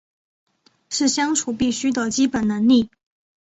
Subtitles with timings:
[0.89, 2.89] 是相处必须的基本能力